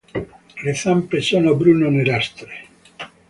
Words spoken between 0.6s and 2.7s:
Le zampe sono bruno-nerastre.